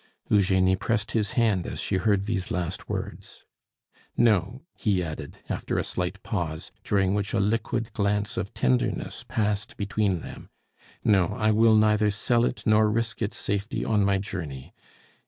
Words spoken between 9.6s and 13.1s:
between them, "no, I will neither sell it nor